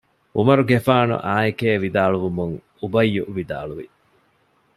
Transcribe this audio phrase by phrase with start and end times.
[0.37, 3.85] ޢުމަރުގެފާނު އާނއެކޭ ވިދާޅުވުމުން އުބައްޔު ވިދާޅުވި